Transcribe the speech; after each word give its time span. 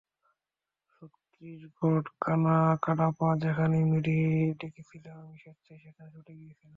ছত্রিশগড়, 0.93 2.07
কাডাপা 2.85 3.29
যেখানেই 3.43 3.85
ডেকেছিলে 4.59 5.09
আমি 5.19 5.35
স্বেচ্ছায় 5.41 5.79
সেখানে 5.83 6.09
ছুটে 6.13 6.33
গিয়েছিলাম। 6.39 6.69